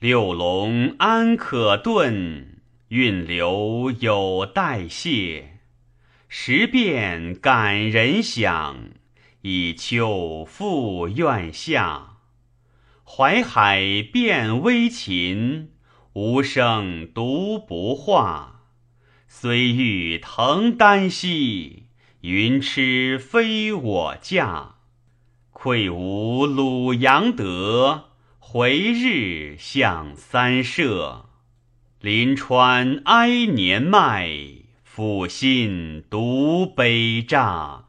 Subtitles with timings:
[0.00, 2.44] 六龙安可遁？
[2.90, 5.58] 运流有代谢。
[6.28, 8.90] 时变感人想，
[9.42, 12.18] 以秋复愿下。
[13.04, 13.82] 淮海
[14.12, 15.72] 变微禽，
[16.12, 18.66] 无声独不化。
[19.26, 21.88] 虽欲腾丹兮，
[22.20, 24.76] 云痴非我驾。
[25.50, 28.10] 愧无鲁阳德，
[28.50, 31.26] 回日向三舍。
[32.00, 34.26] 临川哀年迈，
[34.90, 37.87] 抚心独悲乍。